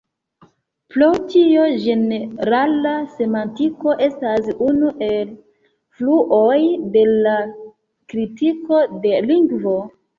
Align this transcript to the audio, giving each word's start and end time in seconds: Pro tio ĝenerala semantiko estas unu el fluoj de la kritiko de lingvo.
Pro 0.93 1.09
tio 1.33 1.65
ĝenerala 1.83 2.95
semantiko 3.19 3.95
estas 4.09 4.51
unu 4.71 4.91
el 5.11 5.39
fluoj 6.03 6.59
de 6.99 7.09
la 7.15 7.39
kritiko 8.13 8.85
de 9.07 9.19
lingvo. 9.33 9.81